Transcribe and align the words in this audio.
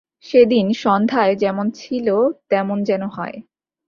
সেদিন 0.25 0.65
সন্ধ্যায় 0.73 1.33
যেমন 1.35 1.65
ছিল 1.71 2.07
তেমন 2.49 2.77
যেন 2.83 3.03
হয়। 3.07 3.37